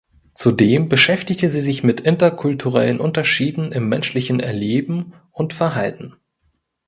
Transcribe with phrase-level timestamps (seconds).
[0.33, 6.15] Zudem beschäftigte sie sich mit interkulturellen Unterschieden im menschlichen Erleben und Verhalten.